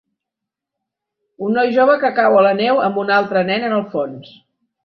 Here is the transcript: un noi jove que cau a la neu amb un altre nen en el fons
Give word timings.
un 1.47 1.53
noi 1.57 1.69
jove 1.75 1.97
que 2.05 2.13
cau 2.21 2.39
a 2.39 2.43
la 2.49 2.57
neu 2.63 2.83
amb 2.89 3.01
un 3.05 3.15
altre 3.19 3.47
nen 3.51 3.69
en 3.69 3.81
el 3.81 3.89
fons 3.93 4.37